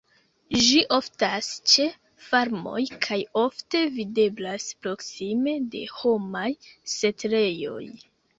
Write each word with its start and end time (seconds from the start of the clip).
Ĝi 0.67 0.77
oftas 0.95 1.49
ĉe 1.73 1.83
farmoj 2.27 2.79
kaj 3.07 3.17
ofte 3.43 3.83
videblas 3.99 4.67
proksime 4.87 5.55
de 5.77 5.85
homaj 6.01 6.49
setlejoj. 6.97 7.85